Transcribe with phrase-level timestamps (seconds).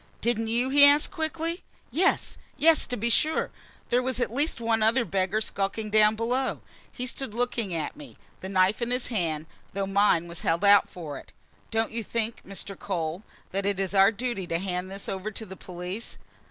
[0.19, 1.61] "Didn't you?" he asked quickly.
[1.91, 3.51] "Yes, yes, to be sure!
[3.89, 8.17] There was at least one other beggar skulking down below." He stood looking at me,
[8.39, 11.33] the knife in his hand, though mine was held out for it.
[11.69, 12.75] "Don't you think, Mr.
[12.79, 16.17] Cole, that it's our duty to hand this over to the police?